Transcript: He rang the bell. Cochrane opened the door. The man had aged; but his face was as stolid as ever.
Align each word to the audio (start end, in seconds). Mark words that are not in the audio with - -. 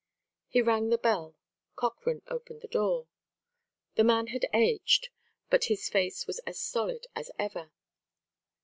He 0.47 0.63
rang 0.63 0.89
the 0.89 0.97
bell. 0.97 1.35
Cochrane 1.75 2.23
opened 2.25 2.61
the 2.61 2.67
door. 2.67 3.05
The 3.93 4.03
man 4.03 4.29
had 4.33 4.47
aged; 4.51 5.09
but 5.51 5.65
his 5.65 5.89
face 5.89 6.25
was 6.25 6.39
as 6.39 6.59
stolid 6.59 7.05
as 7.15 7.29
ever. 7.37 7.71